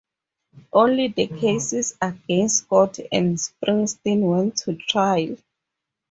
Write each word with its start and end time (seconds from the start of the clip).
Only 0.73 1.09
the 1.09 1.27
cases 1.27 1.95
against 2.01 2.63
Scott 2.63 2.97
and 3.11 3.37
Springsteen 3.37 4.21
went 4.21 4.55
to 4.63 4.75
trial. 4.75 5.37